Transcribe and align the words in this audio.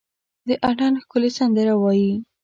د 0.47 0.49
اټن 0.69 0.93
ښکلي 1.03 1.29
سندره 1.37 1.73
وايي، 1.81 2.13